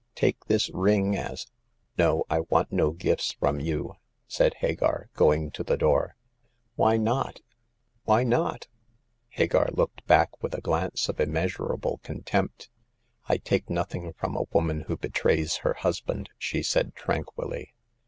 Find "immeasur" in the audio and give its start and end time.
11.17-11.71